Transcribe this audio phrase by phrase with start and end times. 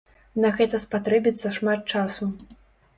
[0.45, 2.35] На гэта спатрэбіцца шмат часу.